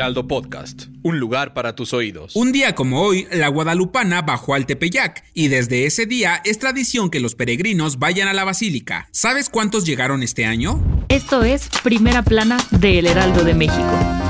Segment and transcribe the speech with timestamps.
[0.00, 2.34] Heraldo Podcast, un lugar para tus oídos.
[2.34, 7.10] Un día como hoy, la guadalupana bajó al Tepeyac y desde ese día es tradición
[7.10, 9.10] que los peregrinos vayan a la basílica.
[9.10, 10.82] ¿Sabes cuántos llegaron este año?
[11.10, 14.29] Esto es Primera Plana de El Heraldo de México.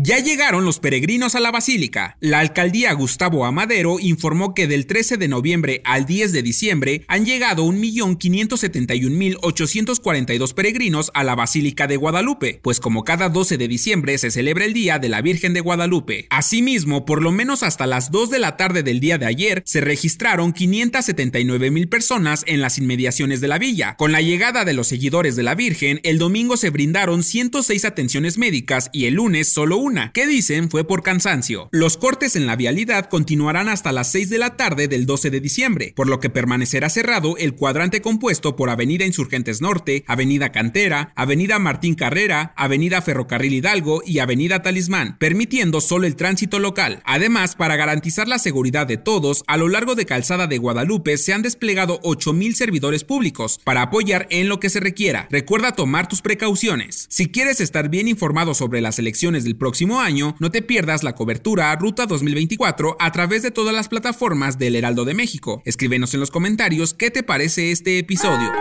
[0.00, 2.16] Ya llegaron los peregrinos a la basílica.
[2.20, 7.26] La alcaldía Gustavo Amadero informó que del 13 de noviembre al 10 de diciembre han
[7.26, 14.30] llegado 1.571.842 peregrinos a la Basílica de Guadalupe, pues como cada 12 de diciembre se
[14.30, 16.28] celebra el Día de la Virgen de Guadalupe.
[16.30, 19.80] Asimismo, por lo menos hasta las 2 de la tarde del día de ayer, se
[19.80, 23.96] registraron 579.000 personas en las inmediaciones de la villa.
[23.96, 28.38] Con la llegada de los seguidores de la Virgen, el domingo se brindaron 106 atenciones
[28.38, 31.68] médicas y el lunes solo una que dicen fue por cansancio.
[31.72, 35.40] Los cortes en la vialidad continuarán hasta las 6 de la tarde del 12 de
[35.40, 41.12] diciembre, por lo que permanecerá cerrado el cuadrante compuesto por Avenida Insurgentes Norte, Avenida Cantera,
[41.16, 47.00] Avenida Martín Carrera, Avenida Ferrocarril Hidalgo y Avenida Talismán, permitiendo solo el tránsito local.
[47.06, 51.32] Además, para garantizar la seguridad de todos, a lo largo de Calzada de Guadalupe se
[51.32, 55.28] han desplegado 8.000 servidores públicos para apoyar en lo que se requiera.
[55.30, 57.06] Recuerda tomar tus precauciones.
[57.08, 61.14] Si quieres estar bien informado sobre las elecciones del próximo año, no te pierdas la
[61.14, 65.62] cobertura Ruta 2024 a través de todas las plataformas del Heraldo de México.
[65.64, 68.52] Escríbenos en los comentarios qué te parece este episodio.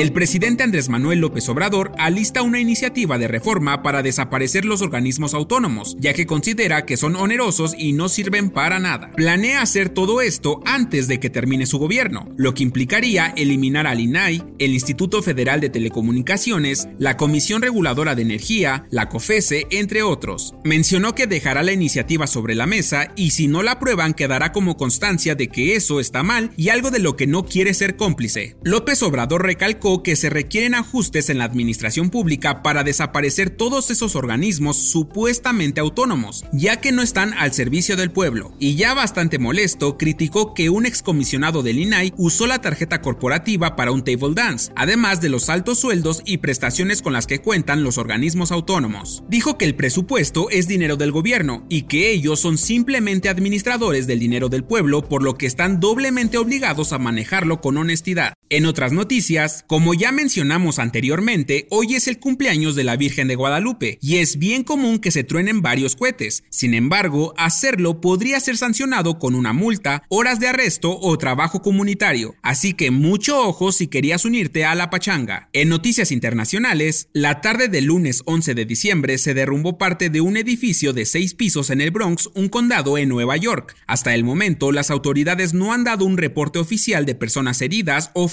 [0.00, 5.34] El presidente Andrés Manuel López Obrador alista una iniciativa de reforma para desaparecer los organismos
[5.34, 9.12] autónomos, ya que considera que son onerosos y no sirven para nada.
[9.14, 14.00] Planea hacer todo esto antes de que termine su gobierno, lo que implicaría eliminar al
[14.00, 20.54] INAI, el Instituto Federal de Telecomunicaciones, la Comisión Reguladora de Energía, la COFESE, entre otros.
[20.64, 24.78] Mencionó que dejará la iniciativa sobre la mesa y si no la aprueban quedará como
[24.78, 28.56] constancia de que eso está mal y algo de lo que no quiere ser cómplice.
[28.64, 34.16] López Obrador recalcó que se requieren ajustes en la administración pública para desaparecer todos esos
[34.16, 38.52] organismos supuestamente autónomos, ya que no están al servicio del pueblo.
[38.58, 43.92] Y ya bastante molesto, criticó que un excomisionado del INAI usó la tarjeta corporativa para
[43.92, 47.98] un table dance, además de los altos sueldos y prestaciones con las que cuentan los
[47.98, 49.24] organismos autónomos.
[49.28, 54.20] Dijo que el presupuesto es dinero del gobierno y que ellos son simplemente administradores del
[54.20, 58.34] dinero del pueblo, por lo que están doblemente obligados a manejarlo con honestidad.
[58.52, 63.36] En otras noticias, como ya mencionamos anteriormente, hoy es el cumpleaños de la Virgen de
[63.36, 66.42] Guadalupe y es bien común que se truenen varios cohetes.
[66.50, 72.34] Sin embargo, hacerlo podría ser sancionado con una multa, horas de arresto o trabajo comunitario.
[72.42, 75.48] Así que mucho ojo si querías unirte a la pachanga.
[75.52, 80.36] En noticias internacionales, la tarde del lunes 11 de diciembre se derrumbó parte de un
[80.36, 83.76] edificio de seis pisos en el Bronx, un condado en Nueva York.
[83.86, 88.26] Hasta el momento, las autoridades no han dado un reporte oficial de personas heridas o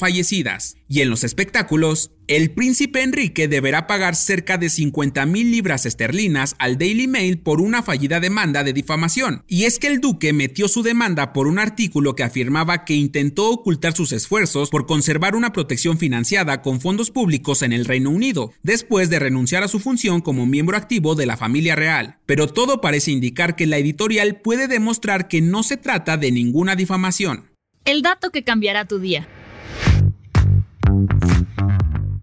[0.90, 6.56] Y en los espectáculos, el príncipe Enrique deberá pagar cerca de 50 mil libras esterlinas
[6.60, 9.44] al Daily Mail por una fallida demanda de difamación.
[9.48, 13.50] Y es que el duque metió su demanda por un artículo que afirmaba que intentó
[13.50, 18.54] ocultar sus esfuerzos por conservar una protección financiada con fondos públicos en el Reino Unido,
[18.64, 22.18] después de renunciar a su función como miembro activo de la familia real.
[22.26, 26.76] Pero todo parece indicar que la editorial puede demostrar que no se trata de ninguna
[26.76, 27.52] difamación.
[27.86, 29.30] El dato que cambiará tu día.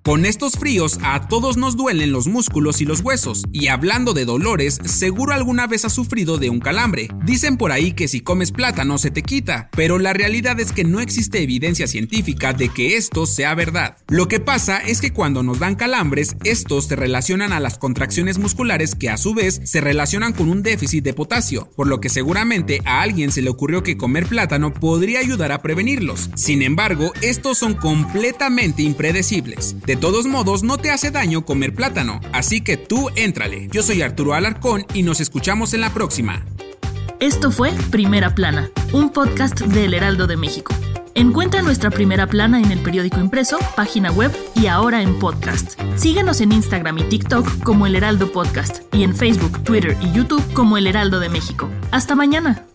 [0.05, 4.27] Con estos fríos a todos nos duelen los músculos y los huesos, y hablando de
[4.27, 7.09] dolores, seguro alguna vez has sufrido de un calambre.
[7.25, 10.85] Dicen por ahí que si comes plátano se te quita, pero la realidad es que
[10.85, 13.97] no existe evidencia científica de que esto sea verdad.
[14.09, 18.37] Lo que pasa es que cuando nos dan calambres, estos se relacionan a las contracciones
[18.37, 22.11] musculares que a su vez se relacionan con un déficit de potasio, por lo que
[22.11, 26.29] seguramente a alguien se le ocurrió que comer plátano podría ayudar a prevenirlos.
[26.35, 29.77] Sin embargo, estos son completamente impredecibles.
[29.95, 33.69] De todos modos, no te hace daño comer plátano, así que tú éntrale.
[33.71, 36.45] Yo soy Arturo Alarcón y nos escuchamos en la próxima.
[37.21, 40.75] Esto fue Primera Plana, un podcast del Heraldo de México.
[41.15, 45.81] Encuentra nuestra primera plana en el periódico impreso, página web y ahora en podcast.
[45.95, 50.43] Síguenos en Instagram y TikTok como El Heraldo Podcast y en Facebook, Twitter y YouTube
[50.55, 51.69] como El Heraldo de México.
[51.93, 52.67] Hasta mañana.